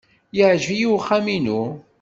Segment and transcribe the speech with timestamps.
[0.37, 1.61] Yeɛjeb-iyi uxxam-inu.